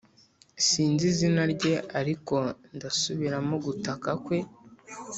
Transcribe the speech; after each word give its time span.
sinzi 0.67 1.03
izina 1.11 1.41
rye, 1.53 1.75
ariko 1.99 2.35
ndasubiramo 2.75 3.55
gutaka 3.65 4.09
kwe, 4.25 4.37